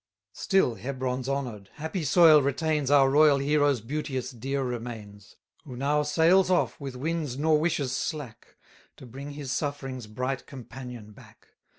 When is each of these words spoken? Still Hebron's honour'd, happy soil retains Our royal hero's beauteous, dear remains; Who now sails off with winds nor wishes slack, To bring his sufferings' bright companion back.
Still 0.33 0.73
Hebron's 0.73 1.29
honour'd, 1.29 1.69
happy 1.73 2.03
soil 2.03 2.41
retains 2.41 2.89
Our 2.89 3.07
royal 3.07 3.37
hero's 3.37 3.81
beauteous, 3.81 4.31
dear 4.31 4.63
remains; 4.63 5.35
Who 5.63 5.75
now 5.77 6.01
sails 6.01 6.49
off 6.49 6.79
with 6.79 6.95
winds 6.95 7.37
nor 7.37 7.59
wishes 7.59 7.95
slack, 7.95 8.57
To 8.97 9.05
bring 9.05 9.33
his 9.33 9.51
sufferings' 9.51 10.07
bright 10.07 10.47
companion 10.47 11.11
back. 11.11 11.49